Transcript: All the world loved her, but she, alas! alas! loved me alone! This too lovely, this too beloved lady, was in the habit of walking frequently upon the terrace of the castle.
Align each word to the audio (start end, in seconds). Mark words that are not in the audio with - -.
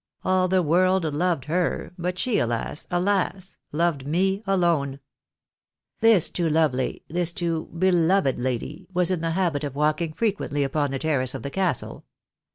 All 0.25 0.47
the 0.47 0.63
world 0.63 1.03
loved 1.03 1.45
her, 1.45 1.93
but 1.95 2.17
she, 2.17 2.39
alas! 2.39 2.87
alas! 2.89 3.57
loved 3.71 4.07
me 4.07 4.41
alone! 4.47 4.99
This 5.99 6.31
too 6.31 6.49
lovely, 6.49 7.03
this 7.07 7.31
too 7.31 7.65
beloved 7.65 8.39
lady, 8.39 8.87
was 8.91 9.11
in 9.11 9.21
the 9.21 9.33
habit 9.37 9.63
of 9.63 9.75
walking 9.75 10.13
frequently 10.13 10.63
upon 10.63 10.89
the 10.89 10.97
terrace 10.97 11.35
of 11.35 11.43
the 11.43 11.51
castle. 11.51 12.03